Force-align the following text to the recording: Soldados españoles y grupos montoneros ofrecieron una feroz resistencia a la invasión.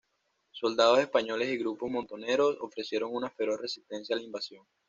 Soldados 0.49 0.97
españoles 0.97 1.49
y 1.49 1.59
grupos 1.59 1.91
montoneros 1.91 2.57
ofrecieron 2.59 3.13
una 3.13 3.29
feroz 3.29 3.61
resistencia 3.61 4.15
a 4.15 4.17
la 4.17 4.25
invasión. 4.25 4.65